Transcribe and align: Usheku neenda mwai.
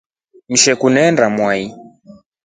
Usheku 0.53 0.87
neenda 0.93 1.25
mwai. 1.35 1.63